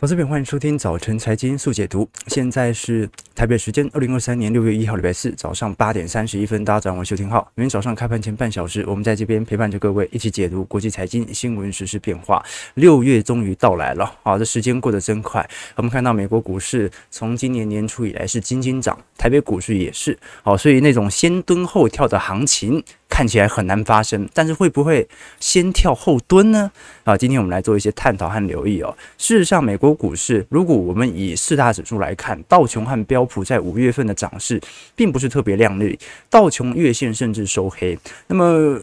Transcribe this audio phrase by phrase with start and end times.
[0.00, 2.08] 投资朋友，欢迎收听早晨财经速解读。
[2.28, 7.46] 现在是台北时间二零二三年六月一号礼拜四早上八点三十一分，大家早上好，我是邱廷浩。
[7.54, 12.42] 每天早上开盘前半小时，我们在这边陪伴着各位一起解读国际财经新闻、时事变化。
[12.76, 15.46] 六月终于到来了，好，这时间过得真快。
[15.76, 22.82] 我们看到美国股市从今年年初以来是惊惊涨，台北股市也是，好，所以那种先蹲后跳的行情。
[23.10, 25.06] 看起来很难发生，但是会不会
[25.40, 26.70] 先跳后蹲呢？
[27.04, 28.96] 啊，今天我们来做一些探讨和留意哦。
[29.18, 34.58] 事实上，美国股市，如果我们以四大指数来看，道琼和标普在五月份的涨势
[34.94, 35.98] 并不是特别亮丽，
[36.30, 37.98] 道琼月线甚至收黑。
[38.28, 38.80] 那么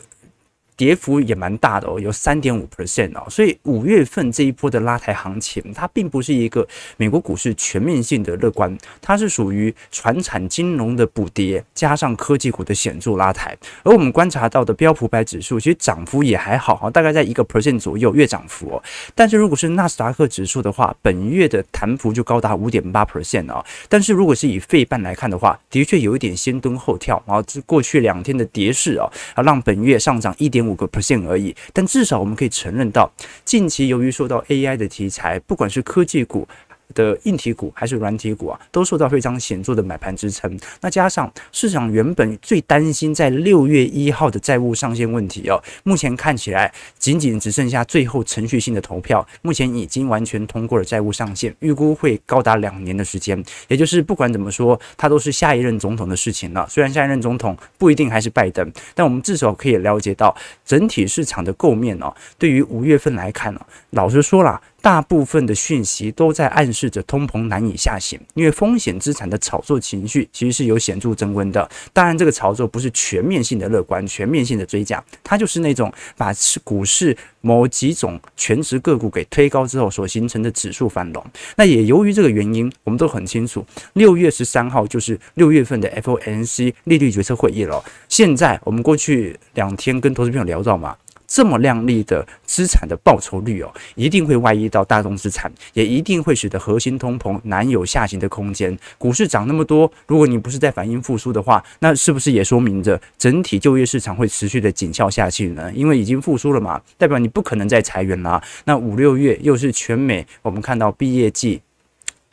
[0.77, 6.65] 跌幅也蛮大的哦，有三点五 percent 哦，所以五月份这一波的拉抬行情，它并不是一个
[6.97, 13.57] 美国股市全面性的乐观，它是属于传产金融的补跌，加上科技股的显著拉抬。
[13.81, 18.83] 而我们观察到的标普百指数，其实涨幅也还好，大概在一个 percent 左右月涨幅哦。
[19.15, 23.65] 但是如果是纳斯达克指数的话，本月的弹幅就高达五点八 percent 哦。
[23.89, 30.66] 但是如果是以费半来看的话，的确有一点先蹲后跳，然后这过去两天的跌势哦，啊，让本月上涨一点。
[30.67, 33.11] 五个 percent 而已，但至少我们可以承认到，
[33.45, 36.47] 近期由于受到 AI 的题材，不管是科技股。
[36.93, 40.57] 的硬体股还是软体股啊，都受到非常显著的买盘支撑。
[40.81, 53.41] 那加上市场原本最担心在六月一号的债务上限问题哦，目前看起来仅仅只剩下最后程序性的投票，目前已经完全通过了债务上限，预估会高达两年的时间。
[53.67, 56.65] 也就是不管怎么说，它都是下一任总统的事情了。
[56.69, 62.13] 虽然下一任总统不一定还是拜登，但我们至少可以了解到整体市场的构面哦。
[62.37, 64.61] 对于五月份来看呢，老实说啦。
[64.81, 71.69] 大部分的讯息都在暗示着通膨难以下行，因为风险资产的炒作情绪其实是有显著增温的。
[71.91, 76.31] 当然，这个炒作不是全面性的乐观、全面性的追价，它就是那种把
[76.63, 81.25] 股市某几种全值个股给推高之后所形成的指数繁荣。
[81.55, 87.83] 那也由于这个原因，我们都很清楚，六月十三号就是六月份的 FOMC 利率决策会议了。
[88.07, 90.95] 现在我们过去两天跟投资朋友聊到嘛。
[91.27, 98.75] 这么亮丽的资产的报酬率哦，一定会外溢到大众资产，也一定会使得核心通膨难有下行的空间。
[98.97, 105.71] 股市涨那么多，如果你不是在反映复苏的话，那是不是也说明着整体就业市场会持续的紧俏下去呢？
[105.73, 108.41] 因为已经复苏了嘛，代表你不可能再裁员啦。
[108.63, 111.61] 那五六月又是全美，我们看到毕业季。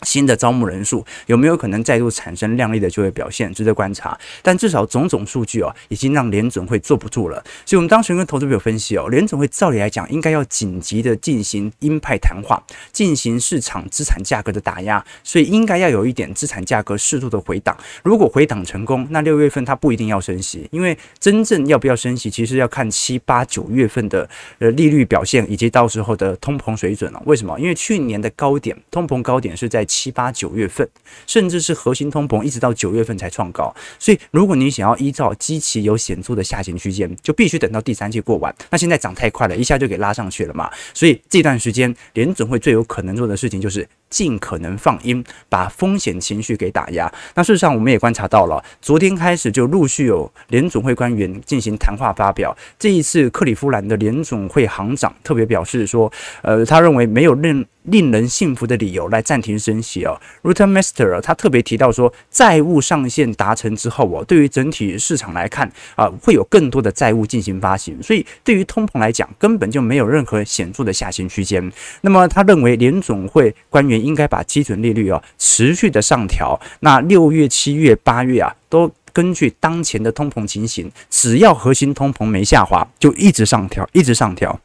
[0.05, 4.17] 新的招募人数有没有可能再度产生亮丽的就业表现，值得观察。
[4.43, 7.43] 但至少种种数据哦，已经让联准会坐不住了。
[7.65, 12.63] 所以，我们当时跟投资朋友分析哦，联准会照理来讲应该要紧急的进行鹰派谈话，
[12.93, 17.75] 进行市场资产价格的打压，所以应该要有一点资产价格适度的回档。
[18.03, 24.29] 如果回档成功，那六月份它不一定要升息，因为真正要不要升息，其实要看七八九月份的
[24.59, 27.23] 呃利率表现以及到时候的通膨水准了。
[27.25, 27.59] 为什么？
[27.59, 29.83] 因为去年的高点通膨高点是在。
[29.95, 30.89] 七八九月份，
[31.25, 38.53] 甚至是核心通膨一直到九月份才创高，所以如果你想要依照基期有显著的下行区间，就必须等到第三季过完。
[38.71, 43.89] 那现在涨太快了，一下就给拉上去了嘛，所以这段时间联总会最有可能做的事情就是。
[44.15, 47.13] 尽可能放鹰，把风险情绪给打压。
[47.35, 52.57] 那事实上，我们也观察到了，昨天开始就陆续有联总会官员进行谈话发表。
[52.79, 60.17] 这一次，克里夫兰的联总会行长特别表示说，呃，他认为没有令令人信服的理由来暂停升息哦。
[60.45, 71.73] Ruta Master 他特别提到说，债务上限达成之后哦，对于整体市场来看啊，会有更多的债务进行发行，所以对于通膨来讲，根本就没有任何显著的下行区间。
[72.03, 74.04] 那么，他认为联总会官员。
[74.05, 84.61] 应该把基准利率啊持续的上调，那六月、七月、八月啊，都根据当前的通膨情形，只要核心通膨没下滑，就一直上调，一直上调。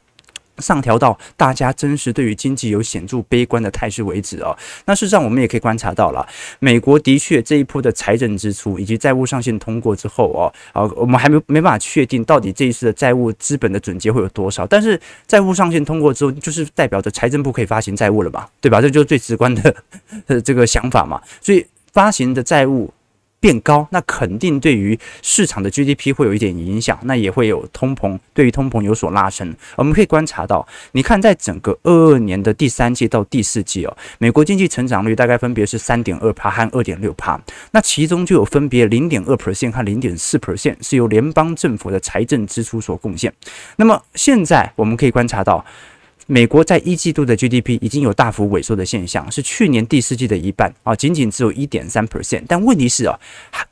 [0.60, 4.56] 上调到大家真实对于经济有显著悲观的态势为止哦。
[4.86, 6.26] 那事实上，我们也可以观察到了，
[6.58, 14.66] 美国的确这一波的财政支出以及债务上限通过之后哦，啊，我们还没没办法确定到底这一次的债务资本的准结会有多少。
[14.66, 18.80] 但是债务上限通过之后，就是代表着财政部可以发行债务了嘛，对吧？
[18.80, 21.20] 这就是最直观的这个想法嘛。
[21.40, 22.92] 所以发行的债务。
[23.40, 29.56] 变高，那肯定对于市场的 GDP 会有一点影响，那也会有通膨，对于通膨有所拉升。
[29.76, 37.40] 我们可以观察到，你看，在整个二二年的第三季到第四季哦，美国经济成长率大概分别是三点二趴和二点六趴，
[37.72, 43.32] 那其中就有分别零点二 percent 和零点四 percent 是由联邦政府的财政支出所贡献。
[43.76, 45.64] 那么现在我们可以观察到。
[46.30, 52.44] 美国在一季度的 GDP 已经有大幅萎缩的现象，是去年第四季的一半啊，仅仅只有一点三 percent。
[52.46, 53.18] 但问题是啊，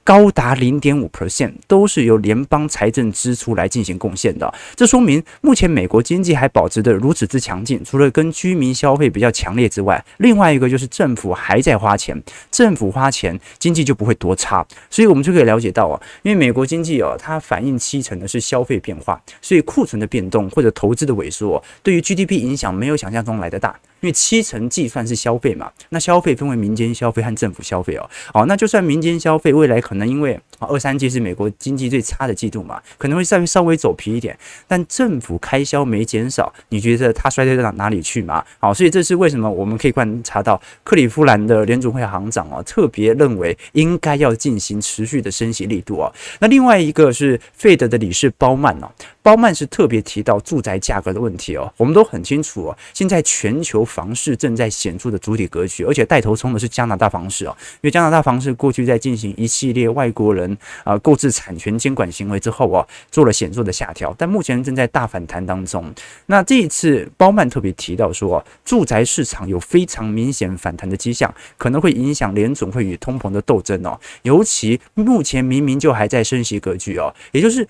[0.03, 4.53] 高达零点五 percent 都是由联邦财政支出来进行贡献的。
[4.75, 12.21] 这说明目前美国经济还保持的如此之强劲，除了跟居民消费比较强烈之外，另外一个就是政府还在花钱，
[12.51, 14.67] 政府花钱，经济就不会多差。
[14.91, 23.79] 所以我们就可以了解到啊，因为美国经济哦，它反映七成的是消费变化，所以库存的变动或者投资的萎缩，对于 GDP 影响没有想象中来的大。
[24.01, 28.09] 因为七成计算是消费嘛，那消费分为民间消费和政府消费哦。
[28.33, 38.45] 好，那就算民间消费未来可能因为二三季是美国经济最差的季度嘛，可能会稍微稍微走皮一点，但政府开销没减少，你觉得它衰退到哪里去吗？
[38.61, 46.13] 好，所以这是为什么我们可以观察到克里夫兰的联储会行长哦，特别认为应该要进行持续的升息力度哦。
[46.39, 48.89] 那另外一个是费德的理事鲍曼哦，
[49.23, 51.73] 鲍曼是特别提到住宅价格的问题哦。
[51.77, 53.88] 我们都很清楚哦，现在全球。
[53.89, 65.93] 房市正在显著的主体格局，而且带头冲的是加拿大房市啊，因为加拿大房市过去在进行一系列外国人啊购置产权监管行为之后啊，做了显著的下调，但目前正在大反弹当中。
[66.27, 73.99] 那这一次鲍曼特别提到说，住宅市场有非常明显反弹的迹象，可能会影响联总会与通膨的斗争哦。
[74.23, 77.67] 尤其目前明明就还在升息格局哦，也就是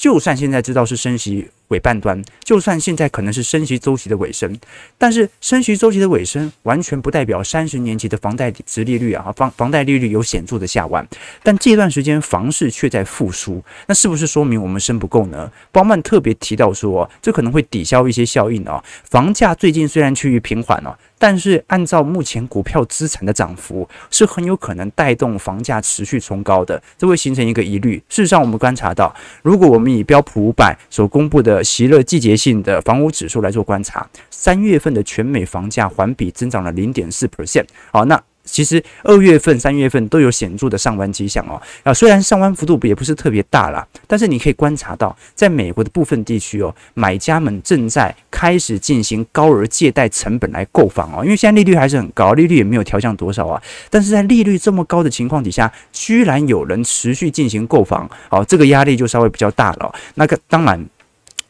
[0.00, 1.50] 就算现在知道是升息。
[1.68, 4.58] 尾半端，就算现在可能是升息周期的尾声，
[4.98, 11.06] 但是升息周期的尾声完全不代表三十年期的房贷殖利率啊，房房贷利率有显著的下弯，
[11.42, 15.50] 但这段时间房市却在复苏，那是不是说明我们升不够呢？
[15.72, 18.82] 鲍曼特别提到说，这可能会抵消一些效应啊。
[19.08, 27.96] 房价最近虽然趋于平缓了，但是按照目前股票资产的涨幅，是很有可能带动房价持续冲高的，这会形成一个疑虑。
[28.08, 37.64] 事实上，我们观察到，如果我们以标普五百所公布的喜乐季节性的房屋指数来做观察，三月份的全美房价环比增长了零点四 percent。
[37.92, 41.60] 好，那其实二月份、三月份都有显著的上弯迹象哦。
[41.82, 51.24] 啊，虽然上弯幅度也不是特别大啦，但是你可以观察到，在美国的部分地区哦，买家们正在开始进行高额借贷成本来购房哦。
[51.24, 53.60] 因为现在利率还是很高，利率也没有调降多少啊。
[53.90, 59.92] 但是在利率这么高的情况底下，居然有人持续进行购房，哦，这个压力就稍微比较大了。
[60.14, 60.86] 那个当然。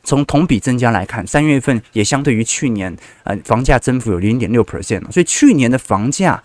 [0.07, 6.43] 从同比增加来看，三月份也相对于去年，呃，房价增幅有零点六 percent，所以去年的房价，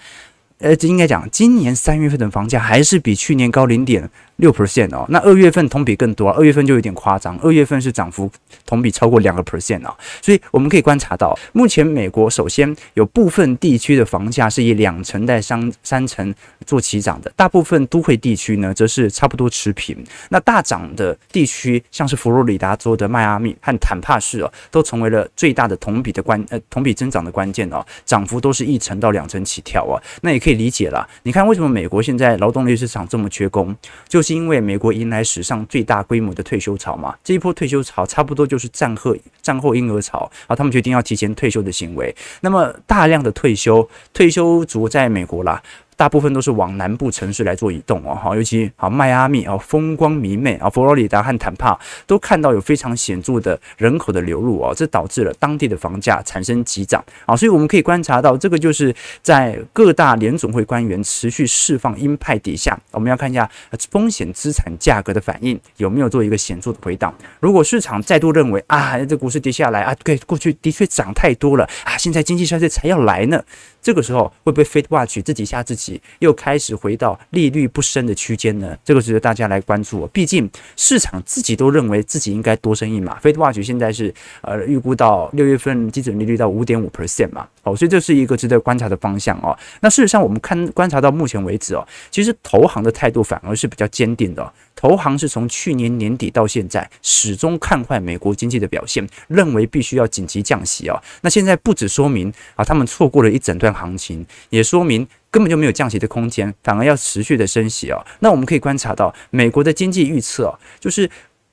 [0.57, 4.09] 呃，这应该讲今年三月份的房价还是比去年高零点。
[4.41, 8.29] 六 percent 哦，那二月份同比更多，二月份就有点夸张，二月份是涨幅
[8.65, 16.33] 同比超过两个 percent 哦，所以我们可以观察到，目前美国首先有部分地区的房价是以两成带三三成
[16.65, 19.95] 做起涨的，大部分都会地区呢则是差不多持平。
[20.29, 30.01] 那大涨的地区像是佛罗里达州的迈阿密和坦帕市哦，都成为了最大的同比的关呃同比增长的关键哦，涨幅都是一成到两成起跳啊。
[30.23, 33.75] 那也可以理解了，你看为什么美国现在劳动力市场这么缺工，
[34.09, 34.30] 就是。
[34.33, 45.61] 因为美国迎来史上最大规模的退休潮嘛，这一波退休潮差不多就是战后战后婴儿潮啊，他们决定要提前退休的行为，那么大量的退休退休族在美国啦。
[46.01, 63.47] 大部分都是往南部城市来做移动哦，好，尤其好迈阿密啊，风光明媚啊，佛罗里达和坦帕都看到有非常显著的人口的流入哦，这导致了当地的房价产生急涨啊，所以我们可以观察到，这个就是在各大联总会官员持续释放鹰派底下，我们要看一下
[63.91, 67.13] 风险资产价格的反应有没有做一个显著的回档。
[67.39, 73.39] 如果市场再度认为啊，这股市跌下来啊，对，过去的确涨太多了啊，现在经济衰退才要来呢。
[73.83, 78.77] 这个时候会不会 Fed Watch 自己吓自己，又开始回到利率不升的区间呢？
[78.85, 80.05] 这个值得大家来关注。
[80.07, 89.57] 毕竟市场自己都认为自己应该多升一码，Fed Watch 现在是呃预估到六月份基准利率到五点五 percent 嘛，哦，所以这是一个值得观察的方向哦。
[89.79, 94.53] 那事实上我们看观察到目前为止哦，其实投行的态度反而是比较坚定的。
[94.75, 100.99] 投行是从去年年底到现在始终看坏美国经济的表现，认为必须要紧急降息啊。
[101.21, 108.05] 那现在不只说明啊，他们错过了一整段行情，也说明根本就没有降息的空间，反而要持续的升息哦。
[108.19, 111.09] 那我们可以观察到美国的经济预测啊，就是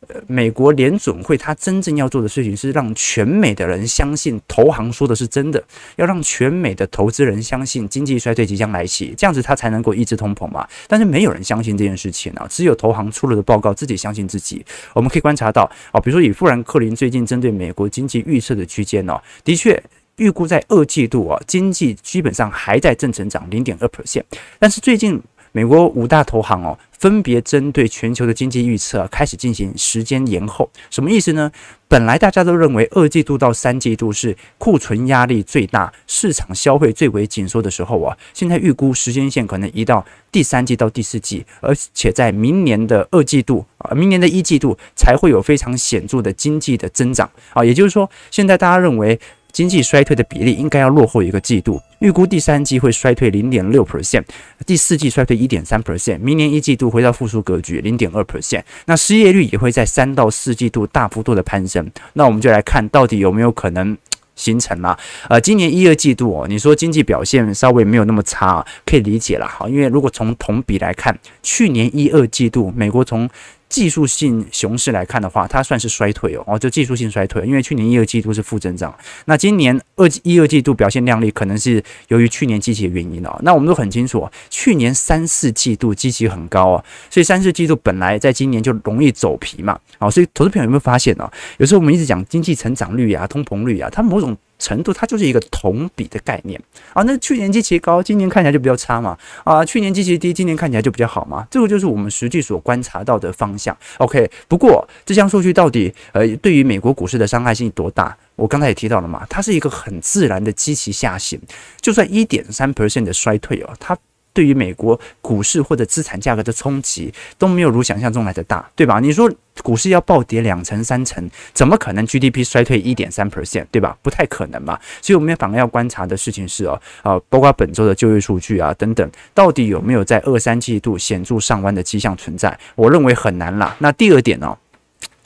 [0.09, 0.21] 呃。
[0.27, 5.63] 美国联准会，他真正要做的事情是让全美的人相信投行说的是真的，
[5.97, 10.67] 要让全美的投资人相信经济衰退即将来袭，这样子他才能够抑制通膨嘛。
[10.87, 14.65] 但是没有人相信这件事情啊，只有投行出了的报告自己相信自己。
[14.93, 19.83] 我们可以观察到啊，比如说以富兰克林最近针对美国经济预测的区间哦，的确
[20.19, 24.23] 预估在二季度啊，经济基本上还在正成长零点二 percent，
[24.59, 25.21] 但是最近。
[25.51, 30.71] 美国五大投行哦，分别针对全球的经济预测开始进行时间延后。
[30.91, 31.51] 什么意思呢？
[31.89, 47.65] 本来大家都认为二季度到三季度是库存压力最大、市场消费最为紧缩的时候啊，现在预估时间线可能移到第三季到第四季，而且在明年的二季度啊，明年的一季度才会有非常显著的经济的增长啊。
[47.65, 49.19] 也就是说，现在大家认为。
[49.53, 54.23] 经济衰退的比例应该要落后一个季度，预估第三季会衰退零点六 percent，
[54.67, 61.91] 第四季衰退一点三 percent，明年一季度回到复苏格局零点二 percent，那失业率也会在三到四季度大幅度的攀升。
[62.13, 63.97] 那我们就来看到底有没有可能
[64.37, 64.97] 形成了？
[65.29, 73.29] 呃，今年一二季度哦，你说经济表现稍微没有那么差，可以理解了哈，因为如果从同比来看，去年一二季度美国从
[73.69, 78.97] 技术性熊市来看的话，它算是衰退哦，哦，就技术性衰退，因为去年一二季度是负增长，
[79.27, 83.39] 那今年二一二季度表现亮丽，可能是由于去年基期的原因哦。
[83.43, 91.31] 那我们都很清楚，去年三四季度基期很高啊，所以三四季度本来在今年就容易走皮嘛，啊，所以投资朋友有没有发现呢？
[91.59, 96.61] 有时候我们一直讲经济成长率啊、通膨率啊，它某种程度它就是一个同比的概念
[96.93, 97.03] 啊。
[97.05, 103.77] 那去年基期高，今年看起来就比较差嘛，啊，去年基期低，今年看起来就比较好嘛，这个就是我们实际所观察到的方向。
[103.99, 108.17] OK，不过这项数据到底呃对于美国股市的伤害性多大？
[108.37, 111.41] 我刚才也提到了嘛，它是一个很自然的基期下行，
[111.81, 113.97] 就算一点三 percent 的衰退哦，它。
[114.35, 119.01] 对于美国股市或者资产价格的冲击都没有如想象中来的大，对吧？
[119.01, 119.29] 你说
[119.63, 123.97] 股市要暴跌两成三成，怎么可能 GDP 衰退一点三 percent，对吧？
[124.03, 124.79] 不太可能嘛。
[125.01, 132.59] 所以我们反而要观察的事情是哦，啊，包括本周的就业数据啊等等，到底有没有在二三季度显著上弯的迹象存在？
[132.75, 133.77] 我认为很难啦。
[133.79, 134.57] 那第二点呢，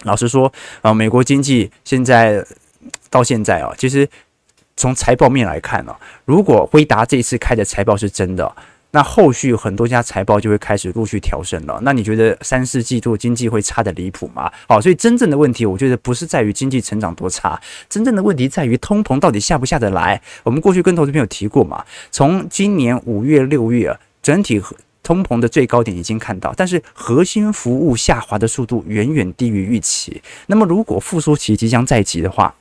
[0.05, 2.45] 老实说啊，美国经济现在
[3.11, 4.09] 到现在啊，其实
[4.77, 8.55] 从财报面来看呢，如果辉达这一次开的财报是真的。
[8.92, 11.78] 那后续很多家财报就会开始陆续调升了。
[11.82, 14.50] 那你觉得三四季度经济会差得离谱吗？
[14.68, 20.20] 好，所以真正的问题，我觉得不是在于经济成长多差，真正的问题在于通膨到底下不下得来。
[20.44, 24.62] 我们过去跟投资朋友提过嘛，从今年五月、六月，整体
[25.02, 30.22] 通膨的最高点已经看到，但是核心服务下滑的速度远远低于预期。
[30.46, 32.54] 那么如果复苏期即将在即的话，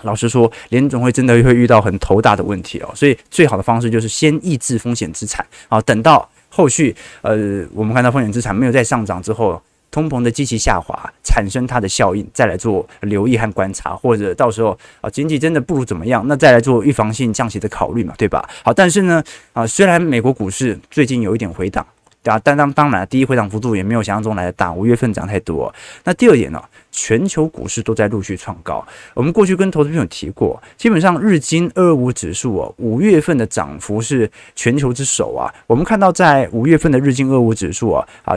[0.00, 18.48] 老实说，联总会真的会遇到很头大的问题哦，所以最好的方式就是先抑制风险资产啊，等到后续呃，我们看到风险资产没有再上涨之后，通膨的积极下滑产生它的效应，再来做留意和观察，或者到时候啊经济真的不如怎么样，那再来做预防性降息的考虑嘛，对吧？
[18.64, 19.22] 好，但是呢
[19.52, 21.86] 啊，虽然美国股市最近有一点回档。
[22.22, 25.74] 对啊，但当当然，第一回涨幅度也没有想象中来的大，五月份涨太多。
[26.04, 26.62] 那第二点呢，
[26.92, 28.86] 全球股市都在陆续创高。
[29.14, 35.52] 我们过去跟投资朋友提过，基本上日经二五指数哦，五月份的涨幅是全球之首啊。
[35.66, 38.36] 我们看到在五月份的日经二五指数啊，啊，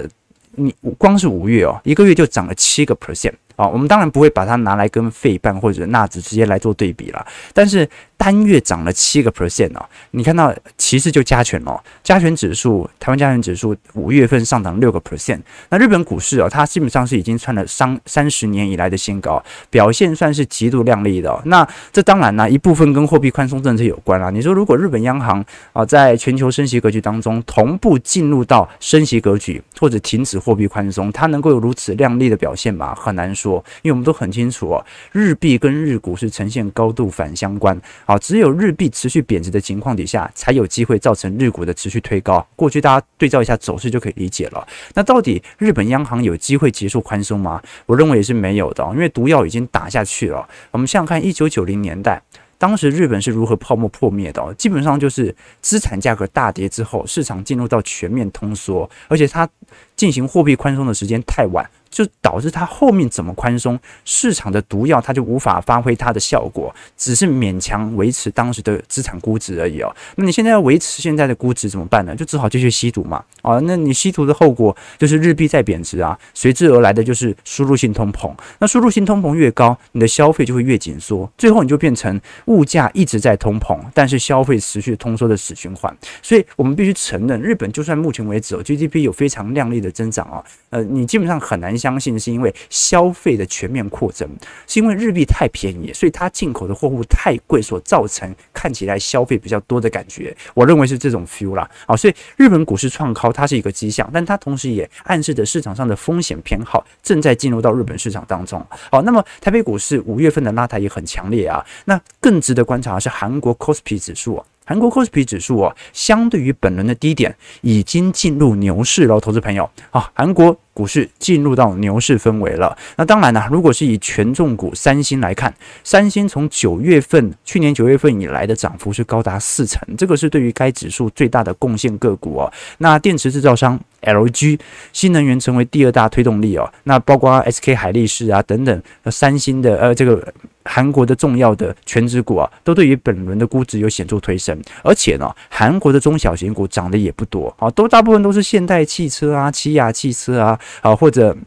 [0.56, 3.68] 你光是五月哦，一个月就涨了七个 percent 啊。
[3.68, 7.88] 我们当然不会把它拿来跟费半或者纳指直接来做对比了，但是。
[8.18, 15.42] 单月涨了七个 percent 哦，你看到其次就加权哦，加权指数，台湾加权指数五月份上涨六个 percent。
[15.70, 21.42] 那日本股市哦，它基本上是已经创了三三十年以来的新高，表现算是极度亮丽的哦。
[21.44, 24.30] 那这当然呢，一部分跟货币宽松政策有关啦。
[24.30, 25.44] 你说如果日本央行
[25.74, 32.96] 啊，在全球升息格局当中同步进入到升息格局，或者停止货币宽松，它能够有如此亮丽的表现吗？
[32.96, 37.80] 很难说，说因为我们都很清楚哦，日币跟日股是呈现高度反相关。
[38.06, 42.46] 好，只有日币持续贬值的情况底下，才有机会造成日股的持续推高。
[42.56, 44.68] 过去大家对照一下走势就可以理解了。
[44.96, 47.62] 那到底日本央行有机会结束宽松吗？
[47.86, 50.48] 我认为也是没有的，因为毒药已经打下去了。
[50.72, 52.22] 我们想想看，一九九零年代，
[52.58, 54.54] 当时日本是如何泡沫破灭的？
[54.56, 59.48] 基本上就是资产价格大跌之后，市场进入到全面通缩，而且它
[59.96, 61.70] 进行货币宽松的时间太晚。
[61.96, 69.96] 就导致它后面怎么宽松，市场的毒药它就无法发挥它的效果，只是勉强维持当时的资产估值而已哦。
[70.18, 72.14] 那你现在要维持现在的估值怎么办呢？
[72.14, 73.24] 就只好继续吸毒嘛。
[73.42, 78.30] 啊，那你吸毒的后果就是日币在贬值啊，随之而来的就是输入性通膨。
[78.60, 85.96] 那输入性通膨越高，你的消费就会越紧缩，最后你就变成物价一直在通膨，但是消费持续通缩的死循环。
[86.22, 91.74] 所以我们必须承认，日本就算目前为止哦，GDP 有非常亮丽的增长啊，呃，你基本上很难。
[91.86, 94.28] 相信是因为消费的全面扩增，
[94.66, 100.36] 是因为日币太便宜，所以它进口的货物太贵所造成看起来消费比较多的感觉。
[100.56, 101.70] 我认为是这种 feel 啦。
[101.86, 108.60] 好，所以日本股市创高，它是一个迹象，但它同时也暗示着市场上的风险偏好正在进入到日本市场当中。
[108.92, 111.64] 好，那么台北股市五月份的拉抬也很强烈啊。
[111.86, 114.44] 那更值得观察的是韩国 Kospi 指数。
[114.66, 120.58] 韩国 c o s p i 指数啊，相对于本轮的低点，已经进入牛市了，投资朋友啊，韩国。
[120.76, 122.78] 股市进入到牛市氛围了。
[122.98, 125.56] 那当然呢，如果是以权重股三星来看，
[125.86, 132.52] 三星从九月份，去年九月份以来的涨幅是高达四成，这个是对于该指数最大的贡献个股哦。
[132.80, 134.60] 那电池制造商 LG
[134.94, 136.72] 新能源成为第二大推动力哦。
[136.84, 138.82] 那包括 SK 海力士啊等等，
[139.12, 140.34] 三星的呃这个。
[140.68, 151.38] 韩国的重要的权值股啊，都对于本轮的估值有显著推升，而且呢，韩国的中小型股涨得也不多啊，都大部分都是现代汽车啊、起亚汽车啊，啊或者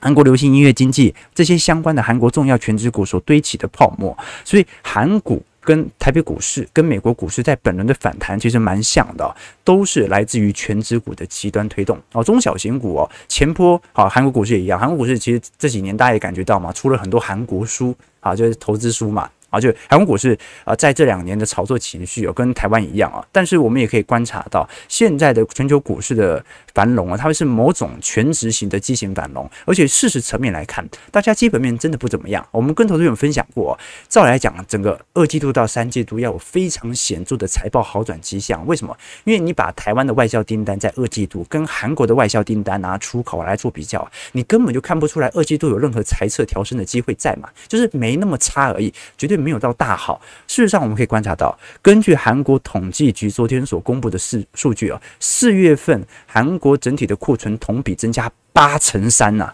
[0.00, 5.44] 韩国流行音乐经济这些相关的韩国重要权值股所堆起的泡沫，所以韩股。
[5.64, 12.22] 跟台北股市、跟美国股市在本轮的反弹其实蛮像的，都是来自于权值股的极端推动哦。
[12.22, 14.78] 中小型股哦，前波好，韩国股市也一样。
[14.78, 19.28] 韩国股市其实这几年大家也感觉到嘛，出了很多韩国书啊，就是投资书嘛。
[19.54, 26.44] 啊，就韩国股市啊，在这两年的炒作情绪有跟台湾一样啊，但是我们也可以观察到，现在的全球股市的
[26.74, 32.44] 繁荣啊，它会是某种权值型的畸形繁荣，而且事实层面来看，大家基本面真的不怎么样。
[32.50, 38.66] 我们跟投资人分享过，照来讲，整个二季度到三季度要有非常显著的财报好转迹象。
[38.66, 38.96] 为什么？
[39.22, 49.43] 因为你把台湾的外销订单在二季度跟韩国的外销订单拿出口来做比较，你根本就看不出来二季度有任何财测调升的机会在嘛，就是没那么差而已，绝对。
[49.44, 50.20] 没有到大好。
[50.48, 59.52] 事实上，我们可以观察到，根据韩国统计局昨天所公布的数数据啊，四月份韩国整体的库存同比增加八成三呐，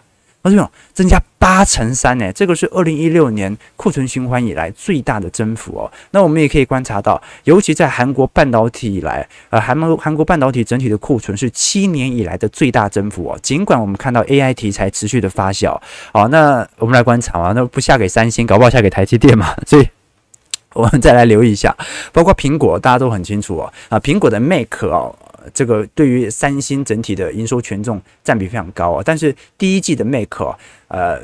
[0.49, 5.91] 这种增加八成三呢，这个是二零一六年库存循环以来最大的增幅哦。
[6.11, 13.39] 那我们也可以观察到，尤其在韩国半导体以来，呃，韩国韩国半导体整体的库存是七年以来的最大增幅哦。
[13.43, 15.79] 尽管我们看到 AI 题材持续的发酵，
[16.11, 19.87] 好，那我们来观察啊，那不下给三星，搞不好下给台积电嘛， 所以。
[20.73, 21.75] 我们再来留意一下，
[22.13, 23.73] 包括苹果，大家都很清楚哦。
[23.89, 25.13] 啊，苹果的 Mac 哦，
[25.53, 29.01] 这个对于三星整体的营收权重占比非常高啊。
[29.05, 30.55] 但是第一季的 Mac，
[30.87, 31.21] 呃，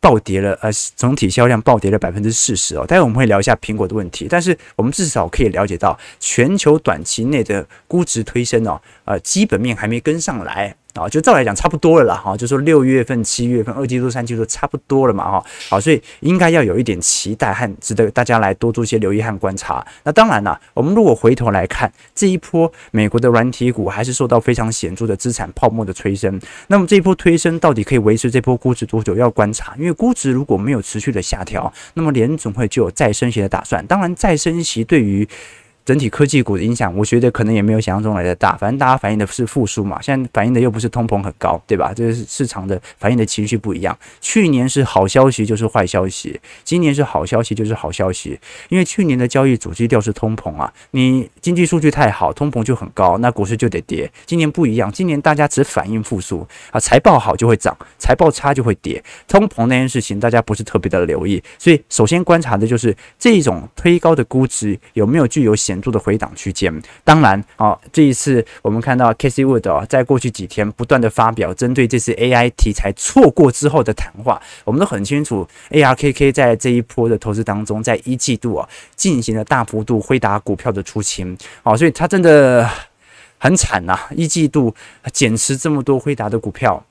[0.00, 2.86] 暴跌了，呃，总体销量暴跌了百分之四十哦。
[2.86, 10.74] 待会我们会聊一下苹果的问题，但是我们至少可以了解到，全球短期内的估值推升哦，呃，基本面还没跟上来。
[10.94, 19.86] 啊，就照来讲差不多了啦，哈，就说六月份、七月份、二季度、三季度差不多了嘛，哈，好，所以应该要有一点期待和值得大家来多做一些留意和观察。
[20.02, 26.40] 那当然了，我们如果回头来看这一波美国的软体股，还是受到非常显著的资产泡沫的催生。
[26.68, 29.16] 那么这一波推升到底可以维持这波估值多久？
[29.16, 33.86] 要观察，因为估值如果没有持续的下调，那么联总会就有再升息的打算。
[33.86, 35.28] 当然，再升息对于
[35.84, 38.56] 整体科技股的影响，我觉得可能也没有想象中来的大。
[38.56, 41.92] 反正大家反映的是复苏嘛，现在反映的又不是通膨很高，对吧？
[41.94, 43.96] 这是市场的反映的情绪不一样。
[44.20, 48.38] 去年是好消息就是坏消息，今年是好消息就是好消息。
[48.68, 54.10] 因为去年的交易主基调是通膨啊，你经济数据太好，通膨就很高，那股市就得跌。
[54.26, 59.02] 今年不一样，今年大家只反映复苏啊，财报好就会涨，财报差就会跌。
[59.26, 82.68] 通膨那件事情大家不是特别的留意，所以首先观察的就是这种推高的估值有没有具有显著的回档区间，当然啊，这一次我们看到 Casey Wood 啊，在过去几天不断的发表针对这次 AI 题材错过之后的谈话，我们都很清楚，ARKK 在这一波的投资当中，在一季度啊进行了大幅度辉达股票的出清，啊，所以他真的
[83.38, 84.74] 很惨呐，一季度
[85.12, 86.84] 减持这么多辉达的股票。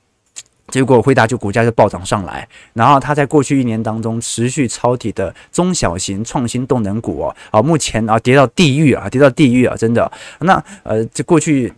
[0.70, 10.12] 结果辉达就股价就暴涨上来，然后它在过去一年当中持续抄底的中小型创新动能股哦，啊，目前啊跌到地狱啊，跌到地狱啊，真的。
[10.40, 11.74] 那呃，这过去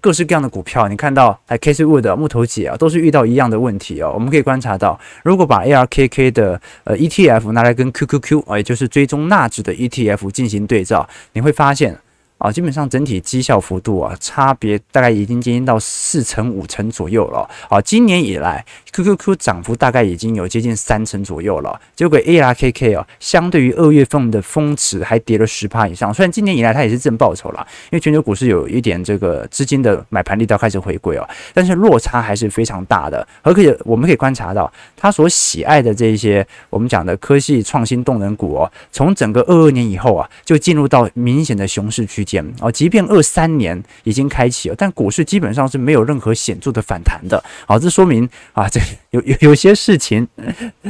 [0.00, 4.10] 各式各样的股票，你看到哎，Cathie Wood 木头姐啊，都是遇到一样的问题哦。
[4.14, 11.96] 我们可以观察到，如果把 ARKK 的呃 ETF 拿来跟 QQQ 啊，也就是追踪纳指的 ETF 进行对照，你会发现。
[12.38, 17.48] 啊，基本上整体绩效幅度啊，差别大概已经接近到四成五成左右了。
[17.70, 21.80] 啊，今年以来，QQQ 涨幅大概已经有接近三成左右了。
[21.94, 26.12] 结果 ARKK 啊，相对于二月份的峰值还跌了十趴以上。
[26.12, 33.26] 虽然今年以来它也是正报酬了，因为全球股市有一点这个资金的买盘力道开始回归哦，但是落差还是非常大的。
[33.40, 42.25] 而且我们可以观察到，他所喜爱的这一些我们讲的科技创新动能股哦，从整个二二年以后啊，就进入到明显的熊市区。
[42.60, 47.42] 哦，即便二三年已经开启了，但股市基本上是没有任何显著的反弹的。
[47.66, 50.26] 好，这说明啊，这有有有些事情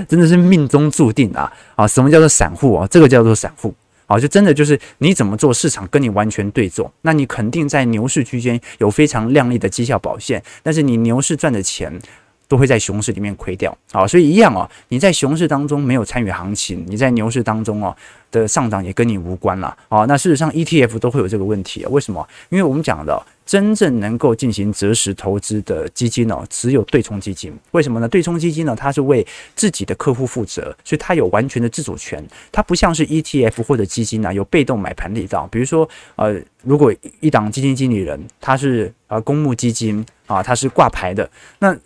[0.09, 1.53] 真的是命中注定啊！
[1.75, 2.87] 啊，什么叫做散户啊？
[2.89, 3.75] 这个叫做散户
[4.07, 12.01] 啊，就真的就是你怎么做，市场跟你完全对做，那你肯定在牛市区间有非常亮丽的绩效表现，但是你牛市赚的钱。
[12.49, 17.95] 都会在熊市里面亏掉啊，所以一样哦，你在熊市当中没有参与行情，你在牛市当中哦
[18.31, 20.05] 的上涨也跟你无关了啊。
[20.07, 22.27] 那事实上 ETF 都会有这个问题啊，为什么？
[22.51, 27.53] 因为我们讲的真正能够进行择时投资的基金哦，只有对冲基金。
[27.73, 28.09] 为什么呢？
[28.09, 35.49] 对冲基金呢，它是为自己的客户负责，所以它有完全的自主权，它不像是 ETF 或者基金啊，有被动买盘力道。
[35.51, 41.29] 比如说呃，如果一档基金经理人他是呃公募基金啊，他是挂牌的，
[41.59, 41.77] 那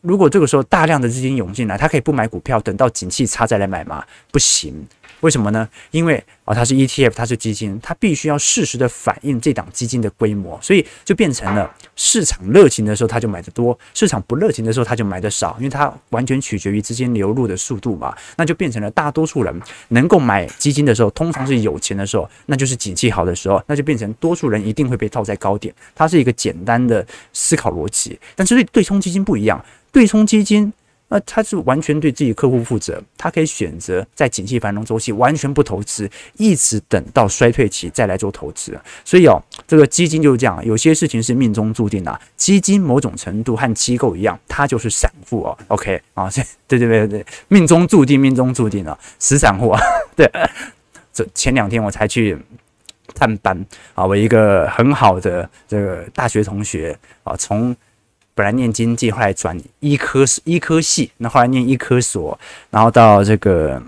[0.00, 4.04] 如果这个时候大量的资金涌进来，他可以不买股票，等到景气差再来买吗？
[4.30, 4.86] 不行，
[5.20, 5.68] 为什么呢？
[5.90, 18.16] 因为啊，它是 ETF，它是基金，它必须要适时的反映这档基金的规模，所以就变成了市场热情的时候它就买得多，市场不热情的时候它就买得少，因为它完全取决于资金流入的速度嘛。
[18.36, 25.74] 那就变成了大多数人能够买基金的时候，通常是有钱的时候，那就是景气好的时候，那就变成多数人一定会被套在高点。
[25.96, 29.62] 它是一个简单的思考逻辑，但是对对冲基金不一样。
[29.90, 30.72] 对冲基金，
[31.08, 38.76] 那他是完全对自己客户负责，他可以选择在景气繁荣周期完全不投资，一直等到衰退期再来做投资。
[39.04, 42.20] 所以哦，这个基金就是这样，有些事情是命中注定的。
[42.36, 45.56] 基金某种程度和机构一样，它就是散户哦。
[45.68, 46.28] OK 啊，
[46.66, 49.80] 对对对对，命中注定，命中注定啊，死散户啊。
[50.16, 50.28] 对，
[51.12, 52.36] 这前两天我才去
[53.14, 53.64] 探班
[53.94, 57.76] 啊，我一个很好的这个大学同学啊，从。
[58.36, 62.38] 本来念经济，后来转医科医科系，那后来念医科所，
[62.70, 63.82] 然后到这个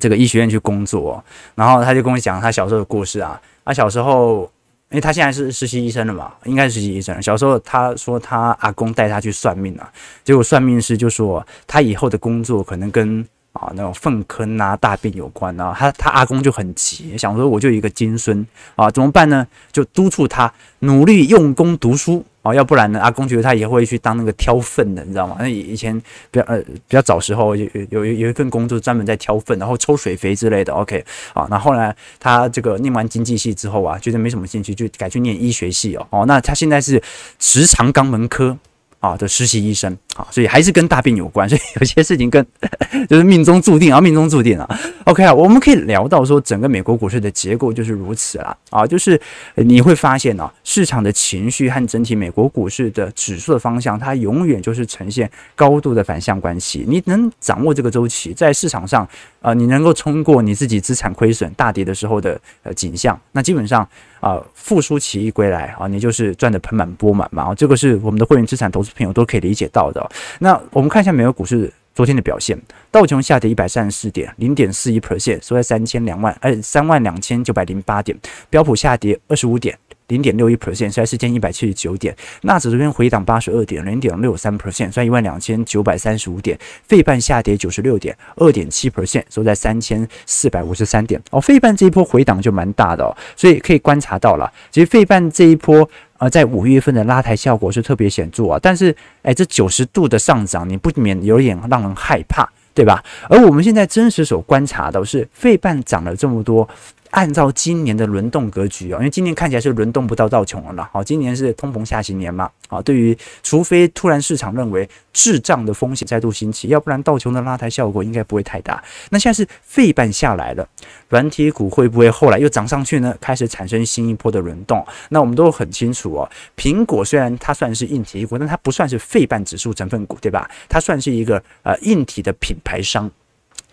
[0.00, 1.22] 这个医学院去工作，
[1.54, 3.40] 然后他就跟我讲他小时候的故事啊。
[3.64, 4.50] 他小时候，
[4.90, 7.22] 因为他现在是实习医生了嘛，应该是实习医生。
[7.22, 9.88] 小时候他说他阿公带他去算命啊，
[10.24, 15.74] 结果算命师就说他以后的工作可能跟啊那种粪坑啊大便有关啊。
[15.78, 19.46] 他他阿公就很急，想说我就一个金孙啊，怎么办呢？
[19.72, 22.24] 就督促他努力用功读书。
[22.42, 22.98] 啊，要不然呢？
[22.98, 25.36] 阿公觉得他也会去当那个挑粪的，你知道吗？
[25.40, 25.94] 那以前
[26.30, 30.72] 比较呃比较早时候有有有一份工作专门在挑粪，然后抽水肥之类的。
[30.72, 36.06] OK，啊，那后来他这个念完经济系之后啊，觉得没什么兴趣，就改去念医学系哦。
[36.08, 37.02] 哦，那他现在是
[37.38, 38.56] 直肠肛门科。
[39.00, 42.46] 啊的实习医生啊，所以还是跟大病有关，所以有些事情跟
[43.08, 44.80] 就是命中注定啊，命中注定啊。
[45.04, 48.56] OK 啊，我们可以聊到说，整个美国股市的结构就是如此啦。
[48.68, 49.20] 啊，就是
[49.54, 56.84] 你会发现啊，市场的情绪和整体美国股市的指数的方向，它永远就是呈现高度的反向关系。
[56.86, 59.08] 你能掌握这个周期，在市场上
[59.40, 63.88] 啊，你能够冲过你自己资产亏损大跌的时候的呃景象，那基本上。
[64.20, 67.54] 啊，复苏起义归来啊，你就是赚得盆满钵满嘛。
[67.54, 70.08] 这个是我们的会员资产投资朋友都可以理解到的。
[70.38, 78.16] 那我们看一下美国股市昨天的表现，道琼下跌一百三十四点，零点四一 percent，收在三千两万，呃，三万两千九百零八点。
[78.48, 79.76] 标普下跌二十五点。
[80.10, 82.14] 零点六一 percent，收在四千一百七十九点。
[82.42, 86.58] 纳指这边回档八十二点，零点六三 percent，收在一万两千九百三十五点。
[86.86, 91.20] 费半下跌九十六点，二点七 percent，收在三千四百五十三点。
[91.30, 98.58] 哦，费半这一波回档就蛮大的哦，所以可以观察到了，其实费半这一波呃，在五月份的拉抬效果是特别显著啊。
[98.60, 103.02] 但是，哎，这九十度的上涨，你不免有点让人害怕，对吧？
[103.28, 106.68] 而我们现在真实所观察的是，费半涨了这么多。
[107.10, 110.88] 按照今年的轮动格局哦，因为今年看起来是轮动不到道琼了啦。
[110.92, 112.50] 好，今年是通膨下行年嘛。
[112.68, 118.82] 好，对于除非突然市场认为滞胀的风险再度兴起，要不然道琼的拉抬效果应该不会太大。
[119.10, 120.66] 那现在是费半下来了，
[121.08, 123.14] 软体股会不会后来又涨上去呢？
[123.20, 124.86] 开始产生新一波的轮动。
[125.08, 130.48] 那我们都很清楚哦，苹果虽然它算是硬体股，但它不算是费半指数成分股，对吧？
[130.68, 133.10] 它算是一个呃硬体的品牌商。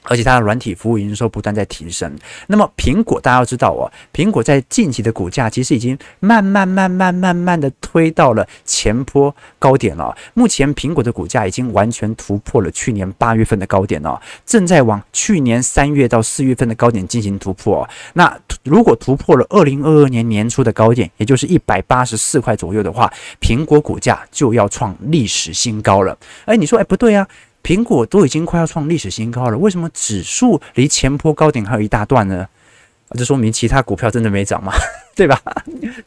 [0.08, 2.12] 而且它的软体服务营收不断在提升。
[2.48, 10.15] 那么苹果大家要知道哦，苹果在近期的股价其实已经慢慢慢慢慢慢的推到了前坡高点了。
[10.34, 17.88] 目前苹果的股价已经完全突破了去年八月份的高点了，正在往去年三月到四月份的高点进行突破。
[18.13, 26.17] 那如果突破了二零二二年年初的高点，也就是一百八十四块左右的话，苹果股价就要创历史新高了。
[26.46, 27.28] 哎，你说哎不对啊？
[27.68, 32.48] 苹果都已经快要创历史新高了，为什么指数离前坡高点还有一大段呢？
[33.12, 34.72] 这说明其他股票真的没涨吗？
[35.14, 35.38] 对吧？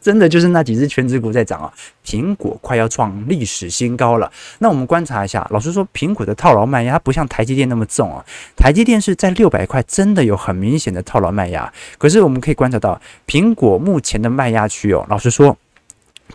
[0.00, 1.70] 真的就是那几只全职股在涨啊！
[2.02, 4.32] 苹果快要创历史新高了。
[4.60, 8.24] 那我们观察一下，老实说，苹果的套牢卖压它不像台积电那么重啊。
[8.56, 11.70] 台积电是在六百块，真的有很明显的套牢卖压。
[11.98, 15.54] 可是我们可以观察到，苹果目前的卖压区哦，老实说。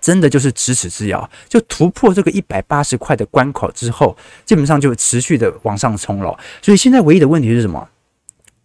[0.01, 6.37] 真的就是咫尺之遥，就突破这个一百八十块的关口之后，基本上就持续的往上冲了。
[6.61, 7.89] 所以现在唯一的问题是什么？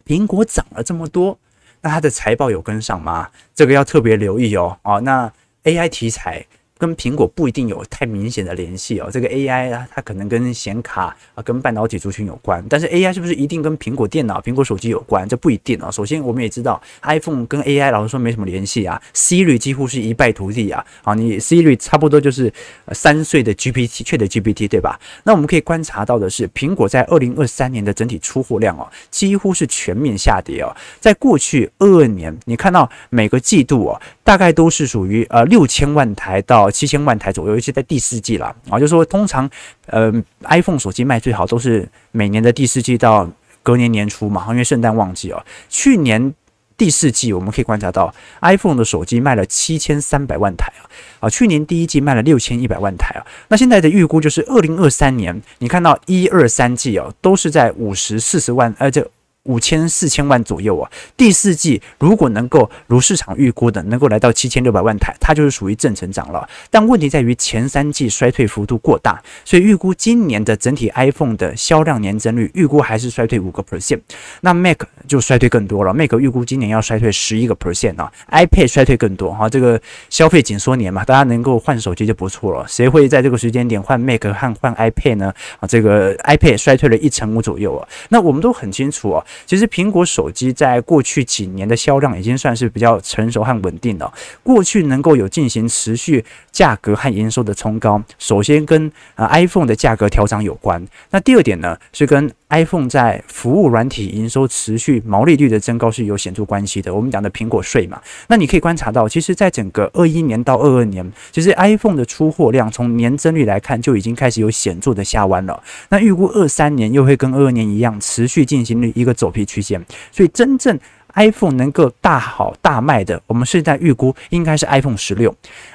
[0.06, 1.38] 苹果涨了这么多，
[1.82, 3.28] 那它的财报有跟上吗？
[3.54, 4.76] 这个要特别留意哦。
[4.82, 5.32] 哦，那
[5.64, 6.44] AI 题材
[6.80, 9.10] 跟苹果不一定有太明显的联系哦。
[9.12, 15.28] 这个 AI 啊，它可能跟显卡啊、跟半导体族群有关，但是 AI 是不是一定跟苹果电脑、苹果手机有关？
[15.28, 15.90] 这不一定啊。
[15.90, 20.82] 首先，我们也知道 iPhone 跟 AI 老实说没什么联系啊，Siri 几乎是一败涂地啊。
[21.02, 22.50] 啊，你 Siri 差不多就是
[22.92, 24.98] 三岁的 GPT，确的 GPT 对吧？
[25.24, 30.74] 那我们可以观察到的是，苹果在二零二三年的整体出货量哦，几乎是全面下跌哦。
[30.98, 39.48] 在过去二二年，你看到每个季度哦，大概都是属于呃六千万台到七千万台左右，尤其在第四季了啊，就是说通常
[39.86, 40.12] 呃
[40.44, 43.30] iPhone 手机卖最好都是每年的第四季到
[43.62, 45.44] 隔年年初嘛，因为圣诞旺季哦。
[45.68, 46.32] 去年
[46.76, 50.88] 第四季我们可以观察到 iPhone 的手机卖了七千三百万台啊，
[51.20, 59.06] 啊，去年第一季卖了六千一百万台啊，那现在的预估就是二零二三年，你看到一二三季哦，都是在五十四十万，呃，这。
[59.44, 66.46] 五千四千万左右啊，第四季如果能够如市场预估的，能够来到七千六百万台，它就是属于正成长了。
[66.70, 74.00] 但问题在于前三季衰退幅度过大，所以预估今年的整体 iPhone 的销量年增率预估还是衰退五个 percent。
[74.42, 79.48] 那 Mac 就衰退更多了，Mac 预估今年要衰退十一个 percent 啊，iPad 衰退更多哈。
[79.48, 82.66] 这个消费紧缩年嘛，大家能够换手机就不错了。
[82.68, 85.32] 谁会在这个时间点换 Mac 和换 iPad 呢？
[85.60, 87.88] 啊，这个 iPad 衰退了一成五左右啊。
[88.10, 89.24] 那我们都很清楚啊。
[89.46, 94.12] 其实苹果手机在过去几年的销量已经算是比较成熟和稳定了。
[94.42, 100.86] 过去能够有进行持续价格和营收的冲高，首先跟呃 iPhone 的价格调整有关。
[101.10, 106.92] 那第二点呢，是跟 iPhone 在服务软体营收持续毛利率的增高是有显著关系的。
[106.92, 115.62] 我们讲的苹果税嘛，那你可以观察到，其实在整个二一年到二二年，其实 iPhone 的出货量从年增率来看就已经开始有显著的下弯了。
[115.88, 119.80] 那预估二三年又会跟二二年一样，持续进行一个走皮曲线。
[120.10, 120.76] 所以真正
[121.14, 125.32] iPhone 能够大好大卖的，我们现在预估应该是 iPhone 十六、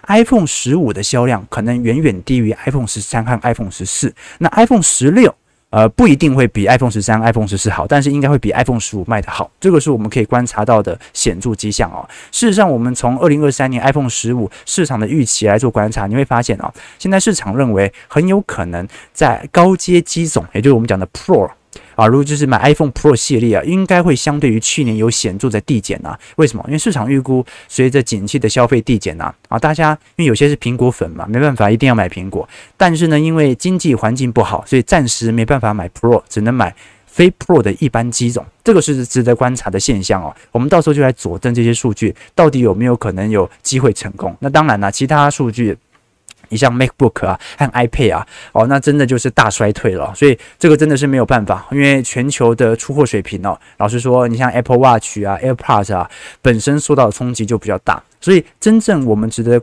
[0.07, 4.13] iPhone 十五的销量可能远远低于 iPhone 十三和 iPhone 十四。
[4.39, 5.33] 那 iPhone 十六。
[5.75, 12.07] 呃，不一定会比 iPhone 十三、iPhone 十四好，但是应该会比 iPhone 十五卖得好，这个是我们可以观察到的显著迹象哦。
[12.31, 21.51] 事实上，我们从二零二三年 iPhone 十五市场的预期来做观察，你会发现哦，现在市场认为很有可能在高阶机种，也就是我们讲的 Pro。
[21.95, 26.19] 啊，如果就是买 iPhone Pro 系列啊，应该会相对于去年有显著的递减啊。
[26.35, 26.63] 为什么？
[26.67, 38.45] 因为市场预估随着景气的消费递减啊，啊，大家因为有些是苹果粉嘛，没办法一定要买苹果，但是呢，因为经济环境不好，所以暂时没办法买 Pro，只能买非 Pro 的一般机种。
[38.63, 40.35] 这个是值得观察的现象哦。
[40.51, 44.35] 我们到时候就来佐证这些数据到底有没有可能有机会成功。
[44.39, 45.77] 那当然了，其他数据。
[46.49, 56.09] 你像 MacBook 啊和 iPad 啊，哦，那真的就是大衰退了，所以这个真的是没有办法，因为全球的出货水平哦，老实说，你像 Apple Watch 啊、AirPods 啊，
[56.41, 59.61] 本身受到的冲击就比较大，所以真正我们值得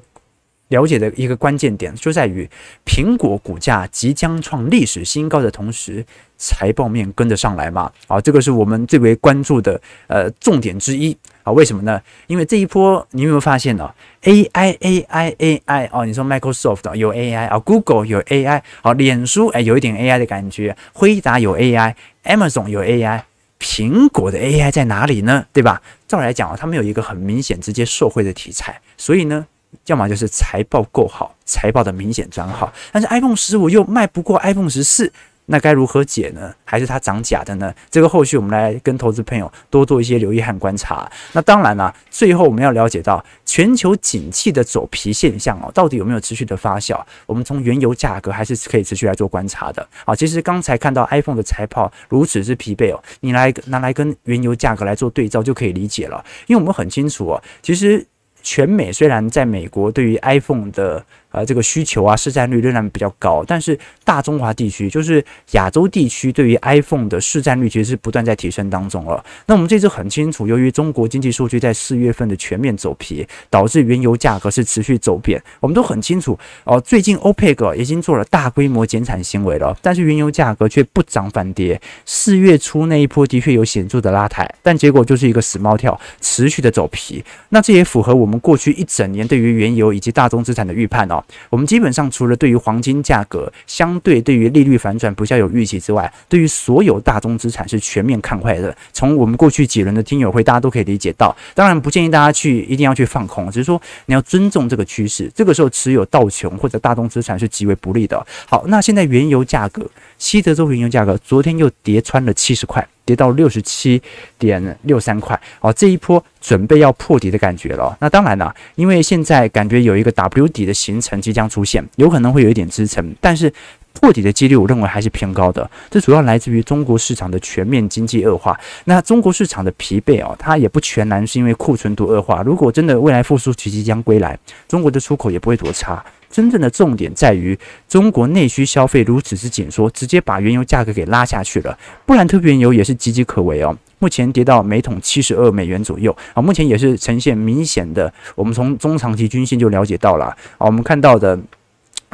[0.68, 2.48] 了解的一个关键点就在于，
[2.86, 6.04] 苹果股价即将创历史新高的同时。
[6.44, 7.88] 财报面跟得上来嘛？
[8.08, 11.52] 啊，这个是我们最为关注的呃重点之一啊。
[11.52, 12.00] 为什么呢？
[12.26, 13.90] 因为这一波你有没有发现呢
[14.22, 23.20] ？AI AI AI 哦，你说 Microsoft 有 AI 啊，Google 有 AI 好，脸书哎有一点 AI 的感觉，辉达有 AI，Amazon 有 AI，
[23.60, 25.46] 苹果的 AI 在哪里呢？
[25.52, 25.82] 对吧？
[26.08, 29.46] 照来讲啊，它没有一个很明显直接受惠的题材，所以呢，
[29.86, 35.12] 要么就是财报够好，财报的明显转好，但是 iPhone 十五又卖不过 iPhone 十四。
[35.46, 36.54] 那该如何解呢？
[36.64, 37.74] 还是它涨假的呢？
[37.90, 41.10] 这个后续我们来跟投资朋友多做一些留意和观察。
[41.32, 46.98] 那当然了，最后我们要了解到全球景气的走皮现象哦，到底有没有持续的发酵？
[47.26, 49.86] 我们从原油价格还是可以持续来做观察的。
[50.06, 56.24] 好，其实刚才看到 iPhone 的财报如此之疲惫哦，你来拿来跟原油价格来做对照就可以理解了。
[56.46, 58.06] 因为我们很清楚哦，其实
[58.42, 69.24] 全美虽然在美国对于 iPhone 的呃，这个需求啊，市占率仍然比较高，但是大中华地区，就是亚洲地区，对于 iPhone 的市占率其实是不断在提升当中了。
[69.46, 75.42] 那我们这次很清楚，由于中国经济数据在四月份的全面走皮，导致原油价格是持续走贬。
[75.60, 81.80] 我们都很清楚哦，最近 OPEC 已经做了大规模减产行为了，但是原油价格却不涨反跌。
[82.04, 87.24] 四月初那一波的确有显著的拉抬，但结果就是一个死猫跳，持续的走皮。
[87.48, 91.21] 那这也符合我们过去一整年对于原油以及大宗资产的预判哦。
[91.50, 98.74] 我们基本上除了对于黄金价格相对对于利率反转比较有预期之外，对于所有大宗资产是全面看坏的。
[98.92, 101.34] 从我们过去几轮的听友会，大家都可以理解到。
[101.54, 105.30] 当然不建议大家去一定要去放空，只是说你要尊重这个趋势。
[105.34, 108.24] 这个时候持有道琼或者大宗资产是极为不利的。
[108.46, 112.86] 好，那现在原油价格，西德州原油价格昨天又跌穿了七十块。
[113.04, 114.00] 跌到六十七
[114.38, 117.96] 点六三块，哦，这一波准备要破底的感觉了。
[118.00, 123.52] 那当然了，因为现在感觉有一个 W 底的形成即将出现，有可能会有一点支撑，但是
[123.92, 125.68] 破底的几率我认为还是偏高的。
[125.90, 128.58] 这主要来自于中国市场的全面经济恶化。
[128.84, 132.42] 那中国市场的疲惫哦，它也不全然是因为库存度恶化。
[132.42, 136.02] 如果真的未来复苏期即将归来，中国的出口也不会多差。
[136.32, 141.78] 真正的重点在于中国内需消费如此之紧缩，直接把原油价格给拉下去了。
[142.06, 148.12] 布兰特原油也是岌岌可危哦，目前跌到每桶七十二美元左右啊，目前也是呈现明显的。
[148.34, 151.38] 我们从中长期均线就了解到了啊，我们看到的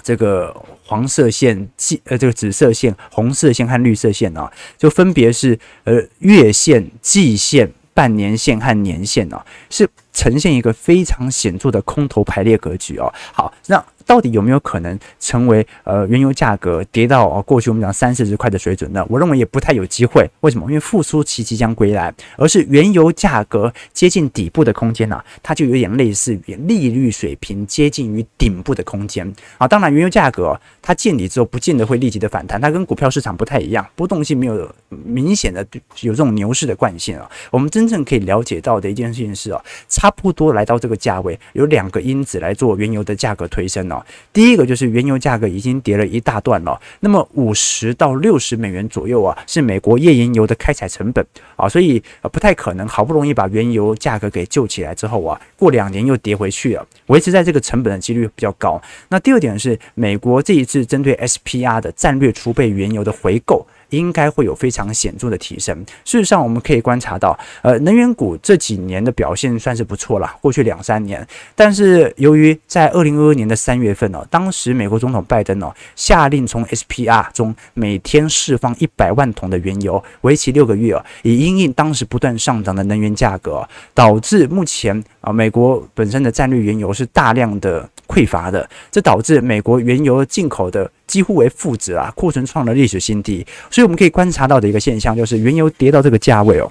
[0.03, 0.55] 这个
[0.85, 13.15] 黄色线、季呃这个紫色线、红色线和绿色线啊，就分别是呃月线、季线、半年线和年线啊，是呈现一个非常显著的空头排列格局哦。
[13.33, 13.85] 好，那。
[14.09, 19.05] 到底有没有可能成为呃原油价格跌到啊过去我们讲三四十块的水准呢？
[19.11, 20.27] 我认为也不太有机会。
[20.41, 20.67] 为什么？
[20.69, 25.25] 因为复苏期即将归来，而是原油价格接近底部的空间呢、啊？
[25.43, 29.69] 它就有点类似于利率水平接近于顶部的空间啊。
[29.69, 35.67] 当然，原油价格它见底之后不见得会立即的反弹，它跟股票市场不太一样，波动性没有明显的
[36.01, 37.31] 有这种牛市的惯性啊。
[37.51, 43.98] 我们真正可以了解到的一件事情是啊，差不多来到这个价位，有两个因子来做原油的价格推升哦。
[44.33, 51.25] 第一个就是原油价格已经跌了一大段了，那么五十到六十美元左右啊，是美国页岩油的开采成本
[51.57, 58.81] 啊，所以不太可能好不容易把原油价格给救起来之后啊，过两年又跌回去了，维持在这个成本的几率比较高。
[59.09, 63.67] 那第二点是美国这一次针对 SPR 的战略储备原油的回购。
[63.91, 65.77] 应该会有非常显著的提升。
[66.05, 71.27] 事实上，我们可以观察到，呃，能源股这几年的表现算是不错了，过去两三年。
[71.55, 90.91] 但是，由于在二零二二年的三月份哦，当时美国总统拜登哦下令从 SPR 中每天释放一百万桶的原油，为期六个月哦，以因应当时不断上涨的能源价格，导致目前啊美国本身的战略原油是大量的匮乏的，这导致美国原油进口的。
[91.09, 96.71] 几乎为负值啊，库存创了历史新低，所以我们可以观察到的一个现象就是，原油跌到这个价位哦，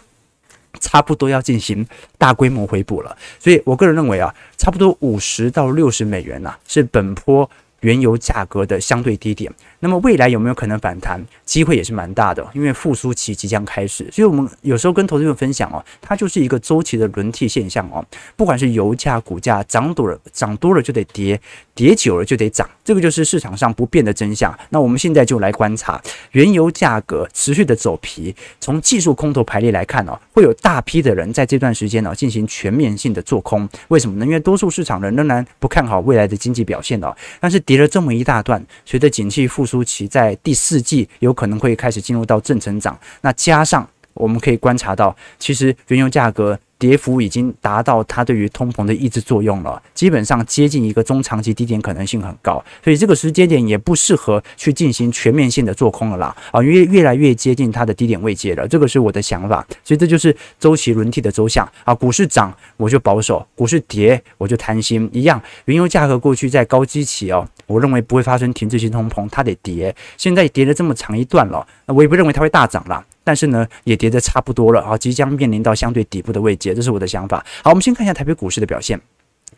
[0.80, 1.86] 差不多要进行
[2.18, 3.18] 大规模回补了。
[3.40, 7.50] 所以我个人认为啊，差不多五十到六十美元呐，是本波
[7.82, 9.52] 原油价格的相对低点。
[9.80, 11.24] 那么未来有没有可能反弹？
[11.46, 14.10] 机会也是蛮大的，因为复苏期即将开始。
[14.12, 18.04] 所以我们有时候跟投资者分享哦，它就是一个周期的轮替现象哦。
[18.36, 21.40] 不管是油价、股价涨多了，涨多了就得跌，
[21.76, 24.58] 跌久了就得涨，这个就是市场上不变的真相。
[24.70, 28.36] 那我们现在就来观察原油价格持续的走皮。
[28.60, 33.68] 从技术空头排列来看哦，会有大批的人在这段时间呢进行全面性的做空。
[33.90, 34.26] 为什么呢？
[34.26, 37.16] 因为多数市场人仍然不看好未来的经济表现哦。
[37.40, 46.58] 但是跌了这么一大段，随着景气复舒淇在第四季有可能会开始进入到正成长，那加上我们可以观察到，其实原油价格。
[46.80, 73.04] 跌幅已经达到它对于通膨的抑制作用了，基本上接近一个中长期低点可能性很高，所以这个时间点也不适合去进行全面性的做空了啦啊，因为越来越接近它的低点位阶了，这个是我的想法，所以这就是周期轮替的周向啊，股市涨我就保守，股市跌我就贪心一样，原油价格过去在高基期哦，我认为不会发生停滞性通膨，它得跌，现在跌了这么长一段了，那我也不认为它会大涨了。
[73.28, 77.46] 但是呢，也跌得差不多了啊，即将面临到相对底部的位阶，这是我的想法。
[77.62, 78.98] 好，我们先看一下台北股市的表现。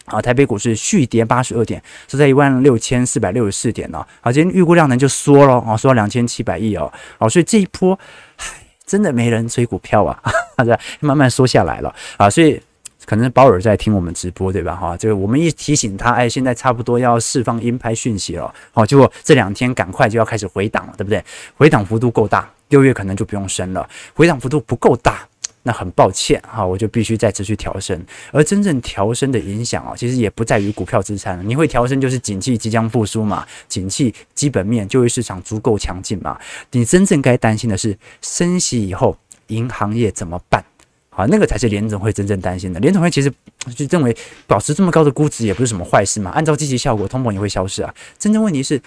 [0.06, 4.04] 啊，台北股市续跌八十二点，是在一万六千四百六十四点呢。
[4.22, 6.92] 好，今天预估量能就缩了啊，缩到两千七百亿哦。
[7.20, 7.98] 好，所以这一波，
[8.38, 8.46] 唉，
[8.88, 10.20] 真的没人追股票啊，
[10.58, 12.28] 好的，慢慢缩下来了啊。
[12.28, 12.60] 所以
[13.06, 14.76] 可能是保尔在听我们直播对吧？
[14.76, 18.52] 哈，这个我们一提醒他，哎，现在差不多要释放鹰派讯息了。
[18.72, 21.24] 好，结果这两天赶快就要开始回档了，对不对？
[21.56, 22.50] 回档幅度够大。
[22.70, 25.28] 六月可能就不用升了，回档幅度不够大，
[25.64, 28.00] 那很抱歉哈，我就必须再持续调升。
[28.32, 36.40] 而真正调升的影响啊，其实也不在于股票资产，你会调升就是景气即将复苏嘛，景气基本面就业市场足够强劲嘛。
[36.72, 40.64] 你真正该担心的是升息以后银行业怎么办？
[41.10, 42.80] 好，那个才是联总会真正担心的。
[42.80, 43.30] 联总会其实
[43.76, 44.16] 就认为
[44.48, 47.94] 保持这么高的估值也不是什么坏事嘛，按照积极效果，通膨也会消失啊。
[48.18, 48.82] 真正问题是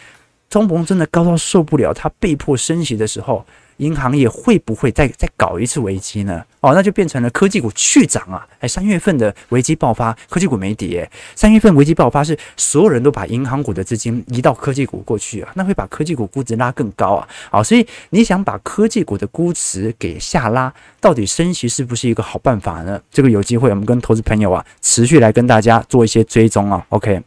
[0.49, 3.45] 通膨真的高到受不了，它被迫升息的时候。
[3.79, 6.45] 银行业会不会再再搞一次危机呢？
[6.61, 8.47] 哦，那就变成了科技股续涨啊！
[8.61, 11.11] 哎，三月份的危机爆发，科技股没跌。
[11.35, 17.29] 三月份危机爆发是所有人都把银行股的资金移到科技股过去啊，那会把科技股估值拉更高啊！
[17.51, 23.01] 好，所以你想把科技股的估值给下拉，到底升息是不是一个好办法呢？
[23.11, 26.87] 这个有机会我们跟投资朋友啊持续来跟大家做一些追踪啊。
[26.91, 27.21] OK。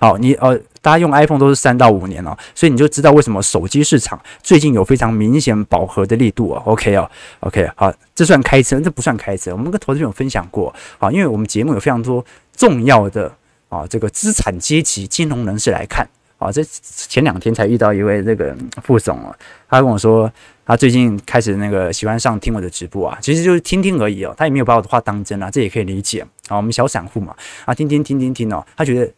[0.00, 6.62] 好，你呃大家用 iPhone 都是三到五年了，所以你就知道为什么手机市场最近有非常明显饱和的力度啊。
[6.66, 7.10] OK 哦
[7.40, 9.52] ，OK 好，这算开车，这不算开车。
[9.52, 12.24] 我们跟投资朋友分享过啊，因为我们节目有非常多
[12.56, 13.32] 重要的
[13.68, 16.08] 啊这个资产阶级金融人士来看
[16.38, 16.52] 啊。
[16.52, 19.36] 这前两天才遇到一位这个副总啊，
[19.68, 20.30] 他跟我说
[20.64, 26.56] 他最近开始那个喜欢上听我的直播啊，其实就是听听而已哦，他也没有把我的话当真啊，这也可以理解啊。
[26.56, 29.10] 我们小散户嘛啊，听听听听听哦，他觉得。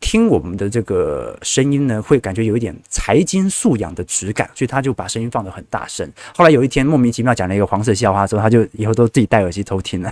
[0.00, 6.10] 听我们的这个声音呢，会感觉有一点财经素养的质感，所以他就把声音放得很大声。
[6.34, 10.10] 后来有一天莫名其妙讲了一个黄色笑话之后，他就以后都自己戴耳机偷听了，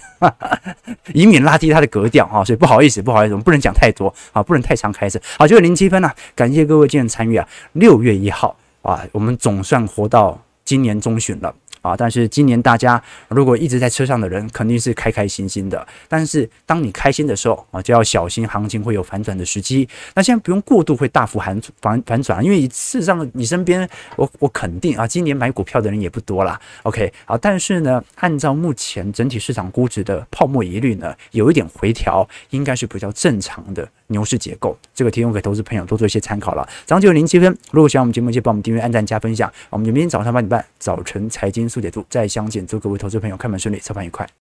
[1.14, 2.44] 以免拉低他的格调哈。
[2.44, 5.20] 所以不好意思，不好意思，我们不能讲太多啊，不能太常开声。
[5.38, 7.48] 好，就是零七分啊，感谢各位今天参与啊。
[7.72, 11.54] 六月一号啊，我们总算活到今年中旬了。
[11.82, 11.96] 啊！
[11.96, 15.86] 但是今年大家如果一直在车上的人，肯定是开开心心的。
[16.08, 19.88] 但是当你开心的时候啊，就要小心行情会有反转的时机。
[20.14, 26.60] 那现在不用过度会大幅反反反转，因为事实上你身边，我我肯定啊，今年买股票的人也不多啦。
[26.82, 34.76] OK，好，但是呢，按照目前整体市场估值的泡沫疑虑呢，有一点回调，应该是比较正常的牛市结构。
[34.94, 36.68] 这个提供给投资朋友多做一些参考了。
[36.84, 39.50] 早上九点零七分，如果喜欢我们节目，就帮我们订阅、按赞、加分享。
[39.70, 44.28] 我们就明天早上八点半，早晨财经速解读再相见，祝各位投资朋友开门顺利，操盘愉快。